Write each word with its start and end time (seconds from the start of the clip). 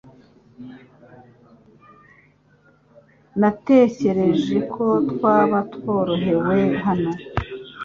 Natekereje 3.39 4.57
ko 4.73 4.85
twaba 5.11 5.59
tworohewe 5.73 6.57
hano. 6.85 7.11